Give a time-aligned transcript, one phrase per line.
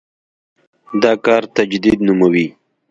[1.01, 2.45] دا کار تجدید نوموي.